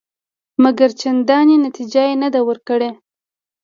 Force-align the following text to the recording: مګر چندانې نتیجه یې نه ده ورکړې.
مګر 0.63 0.89
چندانې 1.01 1.55
نتیجه 1.65 2.03
یې 2.09 2.15
نه 2.23 2.27
ده 2.33 2.39
ورکړې. 2.47 2.89